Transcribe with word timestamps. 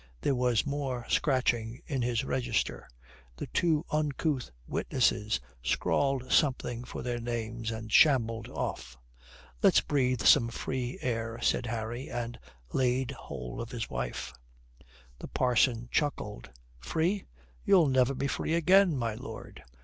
There 0.21 0.33
was 0.33 0.65
more 0.65 1.05
scratching 1.09 1.83
in 1.85 2.01
his 2.01 2.23
register. 2.25 2.89
The 3.37 3.45
two 3.45 3.85
uncouth 3.91 4.49
witnesses 4.65 5.39
scrawled 5.61 6.31
something 6.31 6.85
for 6.85 7.03
their 7.03 7.19
names 7.19 7.69
and 7.69 7.91
shambled 7.91 8.47
off. 8.49 8.97
"Let's 9.61 9.81
breathe 9.81 10.23
some 10.23 10.47
free 10.49 10.97
air," 11.03 11.39
said 11.39 11.67
Harry, 11.67 12.09
and 12.09 12.39
laid 12.73 13.11
hold 13.11 13.61
of 13.61 13.69
his 13.69 13.91
wife. 13.91 14.33
The 15.19 15.27
parson 15.27 15.87
chuckled. 15.91 16.49
"Free? 16.79 17.25
You'll 17.63 17.85
never 17.85 18.15
be 18.15 18.25
free 18.25 18.55
again, 18.55 18.97
my 18.97 19.13
lord. 19.13 19.63